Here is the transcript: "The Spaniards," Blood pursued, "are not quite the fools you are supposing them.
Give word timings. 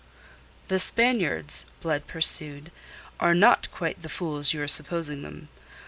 "The 0.67 0.79
Spaniards," 0.79 1.67
Blood 1.79 2.07
pursued, 2.07 2.71
"are 3.19 3.35
not 3.35 3.69
quite 3.71 4.01
the 4.01 4.09
fools 4.09 4.51
you 4.51 4.59
are 4.63 4.67
supposing 4.67 5.21
them. 5.21 5.49